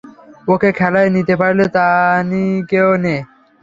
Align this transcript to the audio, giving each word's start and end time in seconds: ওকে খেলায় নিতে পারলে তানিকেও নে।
ওকে 0.47 0.69
খেলায় 0.71 1.09
নিতে 1.15 1.33
পারলে 1.41 1.65
তানিকেও 1.75 2.91
নে। 3.03 3.15